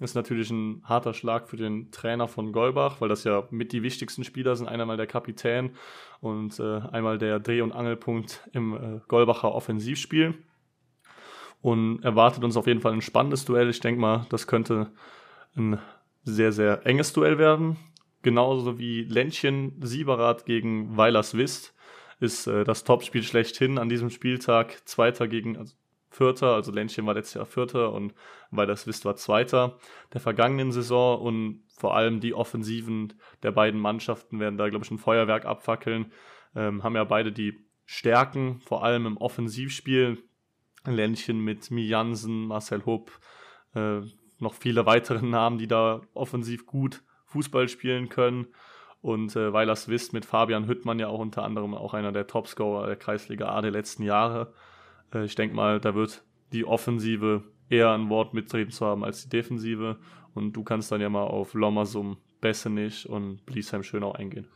[0.00, 3.82] Ist natürlich ein harter Schlag für den Trainer von Golbach, weil das ja mit die
[3.82, 4.66] wichtigsten Spieler sind.
[4.66, 5.72] Einmal der Kapitän
[6.20, 10.34] und äh, einmal der Dreh- und Angelpunkt im äh, Golbacher Offensivspiel.
[11.60, 13.68] Und erwartet uns auf jeden Fall ein spannendes Duell.
[13.68, 14.90] Ich denke mal, das könnte
[15.54, 15.78] ein
[16.22, 17.76] sehr, sehr enges Duell werden
[18.22, 21.74] genauso wie Ländchen Sieberath gegen Weilers Wist
[22.20, 24.86] ist äh, das Topspiel schlechthin an diesem Spieltag.
[24.86, 25.74] Zweiter gegen also
[26.10, 28.14] Vierter, also Ländchen war letztes Jahr Vierter und
[28.50, 29.78] Weilers Wist war Zweiter
[30.12, 34.90] der vergangenen Saison und vor allem die Offensiven der beiden Mannschaften werden da, glaube ich,
[34.90, 36.12] ein Feuerwerk abfackeln.
[36.56, 40.18] Ähm, haben ja beide die Stärken, vor allem im Offensivspiel.
[40.84, 43.12] Ländchen mit Mijansen, Marcel Hupp,
[43.74, 44.00] äh,
[44.38, 48.48] noch viele weitere Namen, die da offensiv gut Fußball spielen können.
[49.02, 52.26] Und äh, weil das wisst, mit Fabian Hüttmann ja auch unter anderem auch einer der
[52.26, 54.52] Topscorer der Kreisliga A der letzten Jahre.
[55.14, 59.22] Äh, ich denke mal, da wird die Offensive eher ein Wort mitreden zu haben als
[59.22, 59.96] die Defensive.
[60.34, 64.46] Und du kannst dann ja mal auf Lommersum, Bessenich und Bliesheim Schönau eingehen.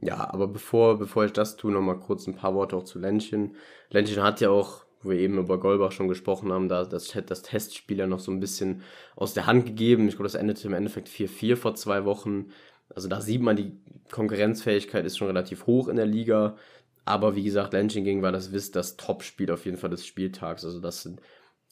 [0.00, 3.56] Ja, aber bevor, bevor ich das tue, nochmal kurz ein paar Worte auch zu Ländchen.
[3.90, 7.42] Ländchen hat ja auch wo wir eben über Golbach schon gesprochen haben, da das, das
[7.42, 8.82] Testspiel ja noch so ein bisschen
[9.14, 10.08] aus der Hand gegeben.
[10.08, 12.46] Ich glaube, das endete im Endeffekt 4-4 vor zwei Wochen.
[12.94, 13.72] Also da sieht man, die
[14.10, 16.56] Konkurrenzfähigkeit ist schon relativ hoch in der Liga.
[17.04, 20.64] Aber wie gesagt, Lenching war das Wiss das Topspiel auf jeden Fall des Spieltags.
[20.64, 21.20] Also das sind,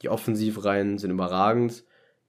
[0.03, 1.85] die Offensivreihen sind überragend.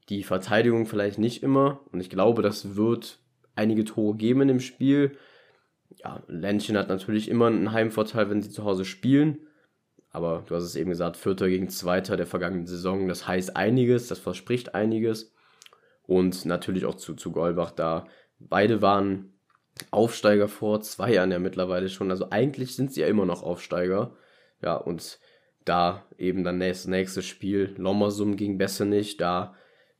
[0.10, 1.82] Die Verteidigung vielleicht nicht immer.
[1.91, 3.20] Und ich glaube, das wird
[3.56, 5.18] einige Tore geben in dem Spiel.
[5.98, 9.48] Ja, Ländchen hat natürlich immer einen Heimvorteil, wenn sie zu Hause spielen.
[10.15, 14.08] Aber du hast es eben gesagt, Vierter gegen Zweiter der vergangenen Saison, das heißt einiges,
[14.08, 15.34] das verspricht einiges.
[16.04, 18.08] Und natürlich auch zu, zu Golbach da.
[18.39, 19.34] Beide waren
[19.91, 22.12] Aufsteiger vor zwei Jahren ja mittlerweile schon.
[22.12, 24.15] Also eigentlich sind sie ja immer noch Aufsteiger.
[24.62, 25.19] Ja, und
[25.65, 29.56] da eben dann das nächste Spiel, Lommersum gegen Bessenich, da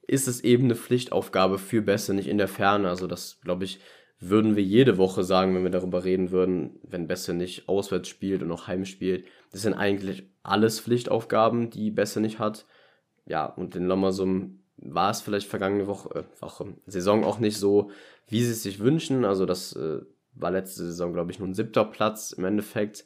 [0.08, 2.88] ist es eben eine Pflichtaufgabe für Bessenich in der Ferne.
[2.88, 3.80] Also das, glaube ich,
[4.20, 8.42] würden wir jede Woche sagen, wenn wir darüber reden würden, wenn Besse nicht auswärts spielt
[8.44, 9.26] und auch heim spielt.
[9.52, 12.66] Das sind eigentlich alles Pflichtaufgaben, die Besse nicht hat.
[13.26, 17.90] Ja, und in Lommersum war es vielleicht vergangene Woche, äh, Woche, Saison auch nicht so,
[18.28, 19.26] wie sie es sich wünschen.
[19.26, 20.02] Also das äh,
[20.34, 23.06] war letzte Saison, glaube ich, nur ein siebter Platz im Endeffekt.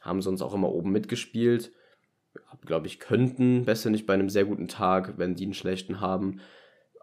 [0.00, 1.72] Haben sie uns auch immer oben mitgespielt.
[2.64, 6.40] Glaube ich, könnten Besse nicht bei einem sehr guten Tag, wenn die einen schlechten haben,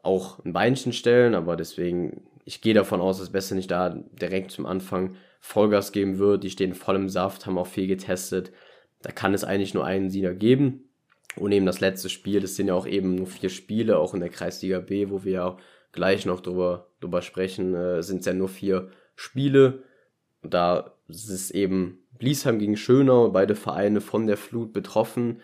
[0.02, 4.52] auch ein Beinchen stellen, aber deswegen ich gehe davon aus, dass Beste nicht da direkt
[4.52, 6.46] zum Anfang Vollgas geben wird.
[6.46, 8.54] Die stehen voll im Saft, haben auch viel getestet.
[9.02, 10.90] Da kann es eigentlich nur einen Sieger geben.
[11.36, 14.20] Und eben das letzte Spiel, das sind ja auch eben nur vier Spiele, auch in
[14.20, 15.58] der Kreisliga B, wo wir ja
[15.92, 19.84] gleich noch drüber, drüber sprechen, äh, sind es ja nur vier Spiele.
[20.42, 25.42] Und da ist es eben Bliesheim gegen Schönau, beide Vereine von der Flut betroffen.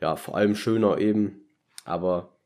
[0.00, 1.44] Ja, vor allem Schönau eben.
[1.84, 2.36] Aber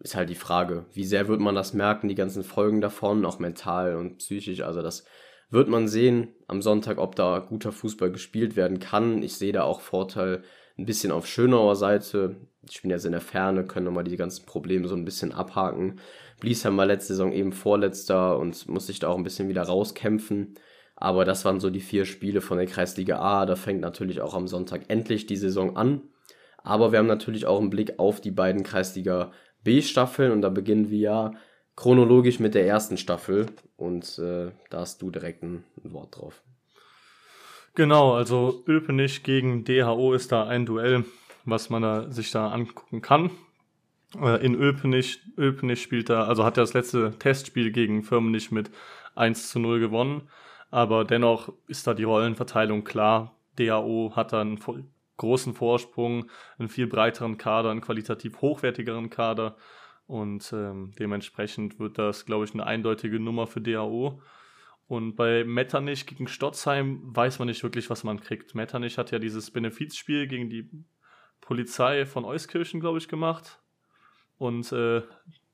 [0.00, 3.38] ist halt die Frage, wie sehr wird man das merken, die ganzen Folgen davon, auch
[3.38, 4.62] mental und psychisch.
[4.62, 5.04] Also das
[5.50, 9.22] wird man sehen am Sonntag, ob da guter Fußball gespielt werden kann.
[9.22, 10.42] Ich sehe da auch Vorteil
[10.78, 12.36] ein bisschen auf Schönauer Seite.
[12.68, 16.00] Ich bin jetzt in der Ferne, können nochmal die ganzen Probleme so ein bisschen abhaken.
[16.40, 20.54] Bliesheim war letzte Saison eben Vorletzter und muss sich da auch ein bisschen wieder rauskämpfen.
[20.94, 23.46] Aber das waren so die vier Spiele von der Kreisliga A.
[23.46, 26.02] Da fängt natürlich auch am Sonntag endlich die Saison an.
[26.62, 29.32] Aber wir haben natürlich auch einen Blick auf die beiden Kreisliga
[29.64, 31.32] B-Staffeln und da beginnen wir ja
[31.78, 36.42] chronologisch mit der ersten Staffel und äh, da hast du direkt ein, Wort drauf.
[37.76, 41.04] Genau, also Öpenich gegen DHO ist da ein Duell,
[41.44, 43.30] was man da, sich da angucken kann.
[44.20, 48.72] Äh, in Öpenich, Öpenich spielt da, also hat er das letzte Testspiel gegen Firmenich mit
[49.14, 50.22] 1 zu 0 gewonnen.
[50.72, 53.36] Aber dennoch ist da die Rollenverteilung klar.
[53.56, 54.58] DAO hat da einen
[55.16, 59.54] großen Vorsprung, einen viel breiteren Kader, einen qualitativ hochwertigeren Kader.
[60.08, 64.22] Und ähm, dementsprechend wird das, glaube ich, eine eindeutige Nummer für DAO.
[64.86, 68.54] Und bei Metternich gegen Stotzheim weiß man nicht wirklich, was man kriegt.
[68.54, 70.70] Metternich hat ja dieses Benefizspiel gegen die
[71.42, 73.60] Polizei von Euskirchen, glaube ich, gemacht.
[74.38, 75.02] Und äh,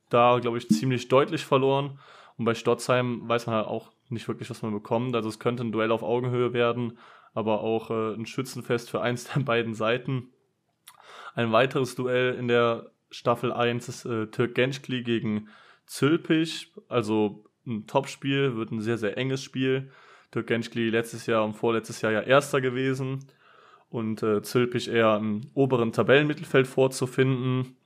[0.08, 1.98] da, glaube ich, ziemlich deutlich verloren.
[2.36, 5.16] Und bei Stotzheim weiß man halt auch nicht wirklich, was man bekommt.
[5.16, 6.96] Also es könnte ein Duell auf Augenhöhe werden,
[7.32, 10.28] aber auch äh, ein Schützenfest für eins der beiden Seiten.
[11.34, 15.48] Ein weiteres Duell in der Staffel 1 ist äh, Türk Gençkli gegen
[15.86, 16.72] Zülpich.
[16.88, 19.90] Also ein Topspiel, wird ein sehr, sehr enges Spiel.
[20.32, 23.24] Türk Gençkli letztes Jahr und vorletztes Jahr ja Erster gewesen
[23.88, 27.76] und äh, Zülpich eher im oberen Tabellenmittelfeld vorzufinden.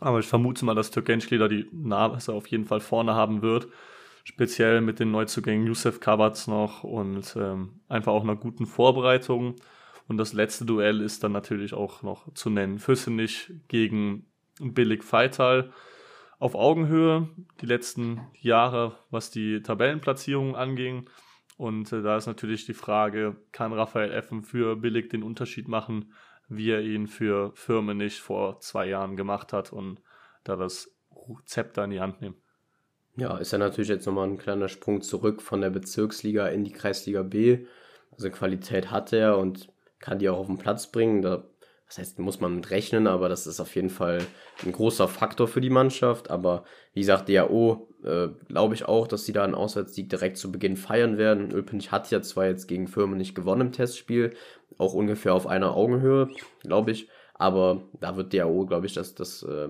[0.00, 3.40] Aber ich vermute mal, dass Türk Gençkli da die Nase auf jeden Fall vorne haben
[3.40, 3.68] wird
[4.24, 9.56] speziell mit den Neuzugängen Yusuf Kabatz noch und ähm, einfach auch einer guten Vorbereitung.
[10.08, 12.78] Und das letzte Duell ist dann natürlich auch noch zu nennen.
[12.78, 14.26] Füssenich gegen
[14.60, 15.72] Billig Feital
[16.38, 17.28] auf Augenhöhe
[17.60, 21.08] die letzten Jahre, was die Tabellenplatzierung anging.
[21.56, 26.12] Und äh, da ist natürlich die Frage, kann Raphael Effen für Billig den Unterschied machen,
[26.48, 30.00] wie er ihn für Firmenich vor zwei Jahren gemacht hat und
[30.42, 30.94] da das
[31.46, 32.36] Zepter in die Hand nehmen.
[33.16, 36.72] Ja, ist ja natürlich jetzt nochmal ein kleiner Sprung zurück von der Bezirksliga in die
[36.72, 37.66] Kreisliga B.
[38.10, 39.68] Also Qualität hat er und
[40.00, 41.22] kann die auch auf den Platz bringen.
[41.22, 41.44] Da,
[41.94, 44.18] das heißt, muss man mit rechnen, aber das ist auf jeden Fall
[44.64, 46.28] ein großer Faktor für die Mannschaft.
[46.28, 50.50] Aber wie gesagt, DAO äh, glaube ich auch, dass sie da einen Auswärtssieg direkt zu
[50.50, 51.52] Beginn feiern werden.
[51.52, 54.34] Öpenich hat ja zwar jetzt gegen Firmen nicht gewonnen im Testspiel,
[54.76, 56.30] auch ungefähr auf einer Augenhöhe,
[56.62, 57.08] glaube ich.
[57.34, 59.68] Aber da wird DAO, glaube ich, das, das äh,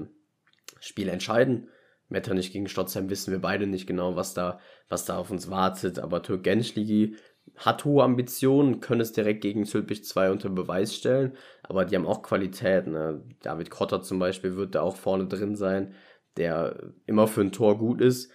[0.81, 1.69] Spiel entscheiden.
[2.09, 5.99] Metternich gegen Stotzheim wissen wir beide nicht genau, was da, was da auf uns wartet.
[5.99, 7.17] Aber Türk Genschligi
[7.57, 12.07] hat hohe Ambitionen, können es direkt gegen Zülpich 2 unter Beweis stellen, aber die haben
[12.07, 12.87] auch Qualität.
[12.87, 13.22] Ne?
[13.42, 15.94] David Krotter zum Beispiel wird da auch vorne drin sein,
[16.37, 18.30] der immer für ein Tor gut ist,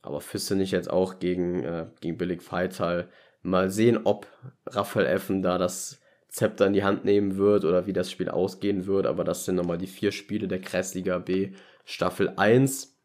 [0.00, 3.08] aber Füsse nicht jetzt auch gegen, äh, gegen Billig Feital.
[3.42, 4.26] Mal sehen, ob
[4.66, 8.86] Raphael Effen da das Zepter in die Hand nehmen wird oder wie das Spiel ausgehen
[8.86, 11.52] wird, aber das sind nochmal die vier Spiele der Kreisliga B
[11.84, 12.98] Staffel 1.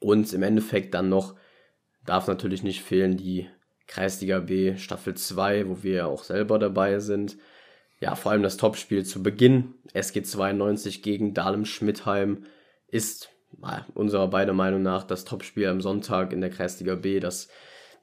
[0.00, 1.36] Und im Endeffekt dann noch
[2.04, 3.48] darf natürlich nicht fehlen die
[3.86, 7.36] Kreisliga B Staffel 2, wo wir ja auch selber dabei sind.
[8.00, 12.44] Ja, vor allem das Topspiel zu Beginn, SG 92 gegen Dahlem Schmidheim,
[12.88, 13.30] ist
[13.94, 17.20] unserer beider Meinung nach das Topspiel am Sonntag in der Kreisliga B.
[17.20, 17.48] Das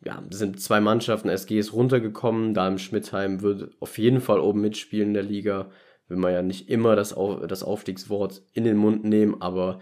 [0.03, 5.09] ja, sind zwei Mannschaften, SG ist runtergekommen, Dahlem Schmidheim wird auf jeden Fall oben mitspielen
[5.09, 5.69] in der Liga.
[6.07, 7.15] Will man ja nicht immer das,
[7.47, 9.79] das Aufstiegswort in den Mund nehmen, aber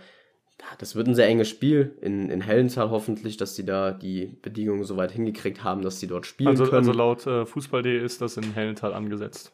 [0.79, 4.83] das wird ein sehr enges Spiel in, in Hellenthal hoffentlich, dass sie da die Bedingungen
[4.83, 6.77] so weit hingekriegt haben, dass sie dort spielen also, können.
[6.77, 9.51] Also laut äh, Fußball.de ist das in Hellenthal angesetzt.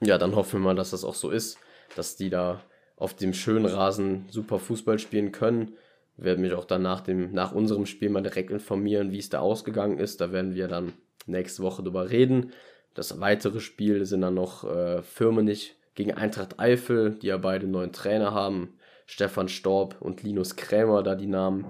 [0.00, 1.58] Ja, dann hoffen wir mal, dass das auch so ist,
[1.96, 2.62] dass die da
[2.96, 5.72] auf dem schönen Rasen super Fußball spielen können.
[6.16, 9.28] Ich werde mich auch dann nach, dem, nach unserem Spiel mal direkt informieren, wie es
[9.28, 10.20] da ausgegangen ist.
[10.20, 10.92] Da werden wir dann
[11.26, 12.52] nächste Woche drüber reden.
[12.94, 17.92] Das weitere Spiel sind dann noch äh, Firmenich gegen Eintracht Eifel, die ja beide neuen
[17.92, 18.77] Trainer haben.
[19.08, 21.66] Stefan Storb und Linus Krämer da die Namen.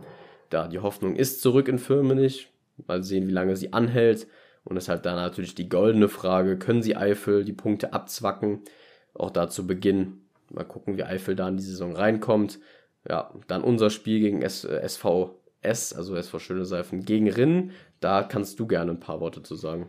[0.51, 2.49] Da die Hoffnung ist zurück in Firmenich.
[2.87, 4.27] Mal sehen, wie lange sie anhält.
[4.65, 8.63] Und halt da natürlich die goldene Frage, können sie Eifel die Punkte abzwacken?
[9.15, 10.25] Auch da zu Beginn.
[10.51, 12.59] Mal gucken, wie Eifel da in die Saison reinkommt.
[13.09, 17.71] Ja, dann unser Spiel gegen SVS, also SV Schöne Seifen, gegen Rinnen.
[18.01, 19.89] Da kannst du gerne ein paar Worte zu sagen.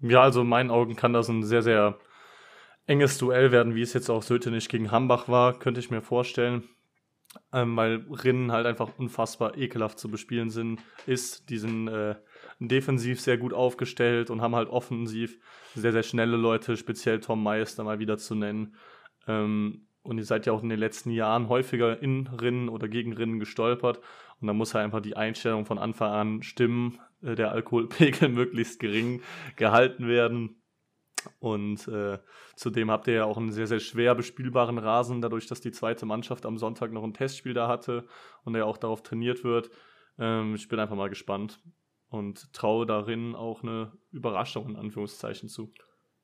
[0.00, 1.98] Ja, also in meinen Augen kann das ein sehr, sehr
[2.86, 6.64] enges Duell werden, wie es jetzt auch Sötenich gegen Hambach war, könnte ich mir vorstellen
[7.52, 11.48] ähm, weil Rinnen halt einfach unfassbar ekelhaft zu bespielen sind, ist.
[11.50, 12.16] Die sind äh,
[12.58, 15.38] defensiv sehr gut aufgestellt und haben halt offensiv
[15.74, 18.74] sehr, sehr schnelle Leute, speziell Tom Meister mal wieder zu nennen.
[19.26, 23.12] Ähm, und ihr seid ja auch in den letzten Jahren häufiger in Rinnen oder gegen
[23.12, 24.00] Rinnen gestolpert.
[24.40, 28.80] Und da muss halt einfach die Einstellung von Anfang an stimmen, äh, der Alkoholpegel möglichst
[28.80, 29.22] gering
[29.56, 30.59] gehalten werden.
[31.38, 32.18] Und äh,
[32.56, 36.06] zudem habt ihr ja auch einen sehr, sehr schwer bespielbaren Rasen, dadurch, dass die zweite
[36.06, 38.06] Mannschaft am Sonntag noch ein Testspiel da hatte
[38.44, 39.70] und er auch darauf trainiert wird.
[40.18, 41.60] Ähm, ich bin einfach mal gespannt
[42.08, 45.72] und traue darin auch eine Überraschung in Anführungszeichen zu.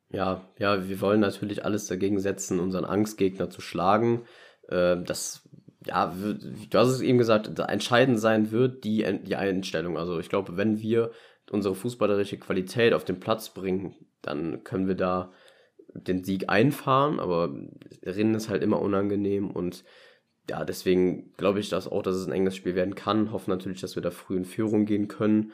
[0.08, 4.24] Ja, ja, wir wollen natürlich alles dagegen setzen, unseren Angstgegner zu schlagen.
[4.68, 5.48] Äh, das,
[5.84, 9.98] ja, du hast es eben gesagt, entscheidend sein wird die, die Einstellung.
[9.98, 11.10] Also ich glaube, wenn wir
[11.50, 15.32] unsere fußballerische Qualität auf den Platz bringen, dann können wir da
[15.94, 17.54] den Sieg einfahren, aber
[18.02, 19.84] Rennen ist halt immer unangenehm und
[20.48, 23.32] ja, deswegen glaube ich dass auch, dass es ein enges Spiel werden kann.
[23.32, 25.52] Hoffen natürlich, dass wir da früh in Führung gehen können.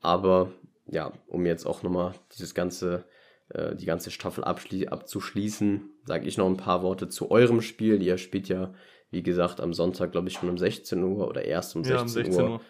[0.00, 0.52] Aber
[0.86, 3.04] ja, um jetzt auch nochmal dieses ganze,
[3.48, 8.02] äh, die ganze Staffel abzuschließen, sage ich noch ein paar Worte zu eurem Spiel.
[8.02, 8.74] Ihr spielt ja,
[9.10, 12.02] wie gesagt, am Sonntag, glaube ich, schon um 16 Uhr oder erst um 16, ja,
[12.02, 12.60] um 16 Uhr, Uhr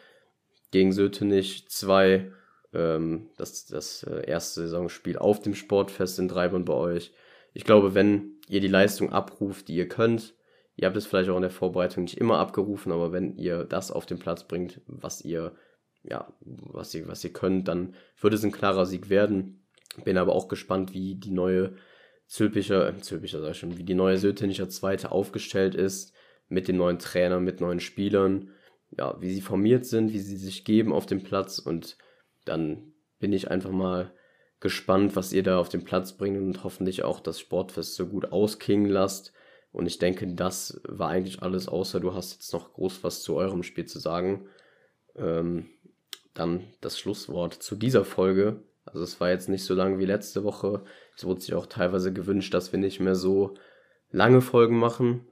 [0.70, 2.30] gegen Sötenich 2.
[2.74, 7.12] Ähm, das das äh, erste Saisonspiel auf dem Sportfest in Dreibern bei euch.
[7.52, 10.34] Ich glaube, wenn ihr die Leistung abruft, die ihr könnt,
[10.76, 13.90] Ihr habt es vielleicht auch in der Vorbereitung nicht immer abgerufen, aber wenn ihr das
[13.90, 15.54] auf den Platz bringt, was ihr,
[16.02, 19.64] ja, was ihr, was ihr könnt, dann wird es ein klarer Sieg werden.
[20.04, 21.76] Bin aber auch gespannt, wie die neue
[22.26, 26.12] Zülpicher, äh, Zülpicher sag ich schon, wie die neue Sötenischer Zweite aufgestellt ist,
[26.48, 28.50] mit den neuen Trainern, mit neuen Spielern,
[28.90, 31.96] ja, wie sie formiert sind, wie sie sich geben auf dem Platz und
[32.44, 34.12] dann bin ich einfach mal
[34.60, 38.32] gespannt, was ihr da auf den Platz bringt und hoffentlich auch das Sportfest so gut
[38.32, 39.32] ausklingen lasst
[39.74, 43.34] und ich denke, das war eigentlich alles, außer du hast jetzt noch groß was zu
[43.34, 44.46] eurem Spiel zu sagen.
[45.16, 45.66] Ähm,
[46.32, 48.62] dann das Schlusswort zu dieser Folge.
[48.84, 50.84] Also es war jetzt nicht so lang wie letzte Woche.
[51.16, 53.54] Es wurde sich auch teilweise gewünscht, dass wir nicht mehr so
[54.12, 55.26] lange Folgen machen.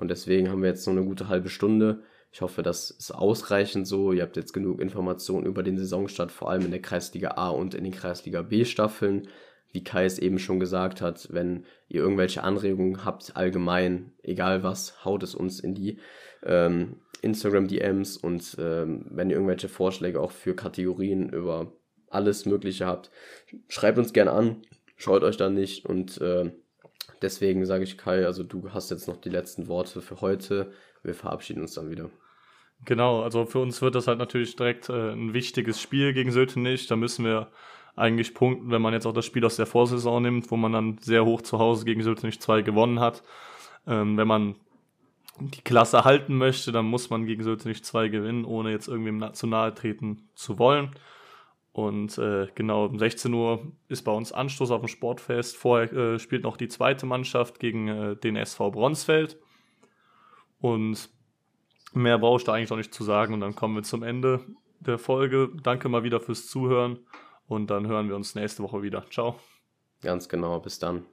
[0.00, 2.02] Und deswegen haben wir jetzt noch eine gute halbe Stunde.
[2.34, 4.12] Ich hoffe, das ist ausreichend so.
[4.12, 7.74] Ihr habt jetzt genug Informationen über den Saisonstart, vor allem in der Kreisliga A und
[7.74, 9.28] in den Kreisliga B Staffeln
[9.74, 15.04] wie Kai es eben schon gesagt hat, wenn ihr irgendwelche Anregungen habt, allgemein, egal was,
[15.04, 15.98] haut es uns in die
[16.44, 21.72] ähm, Instagram-DMs und ähm, wenn ihr irgendwelche Vorschläge auch für Kategorien über
[22.08, 23.10] alles Mögliche habt,
[23.68, 24.62] schreibt uns gerne an,
[24.96, 26.52] schaut euch da nicht und äh,
[27.20, 30.70] deswegen sage ich Kai, also du hast jetzt noch die letzten Worte für heute.
[31.02, 32.10] Wir verabschieden uns dann wieder.
[32.84, 36.86] Genau, also für uns wird das halt natürlich direkt äh, ein wichtiges Spiel gegen Sötenich.
[36.86, 37.48] Da müssen wir
[37.96, 40.98] eigentlich punkten, wenn man jetzt auch das Spiel aus der Vorsaison nimmt, wo man dann
[41.00, 43.22] sehr hoch zu Hause gegen Sülzenich 2 gewonnen hat.
[43.86, 44.56] Ähm, wenn man
[45.40, 49.46] die Klasse halten möchte, dann muss man gegen Sülzenich 2 gewinnen, ohne jetzt irgendwie zu
[49.46, 50.90] nahe treten zu wollen.
[51.72, 55.56] Und äh, genau, um 16 Uhr ist bei uns Anstoß auf dem Sportfest.
[55.56, 59.38] Vorher äh, spielt noch die zweite Mannschaft gegen äh, den SV Bronsfeld.
[60.60, 61.10] Und
[61.94, 63.34] mehr brauche ich da eigentlich noch nicht zu sagen.
[63.34, 64.40] Und dann kommen wir zum Ende
[64.80, 65.50] der Folge.
[65.62, 66.98] Danke mal wieder fürs Zuhören
[67.46, 69.04] und dann hören wir uns nächste Woche wieder.
[69.10, 69.36] Ciao.
[70.02, 71.06] Ganz genau, bis dann.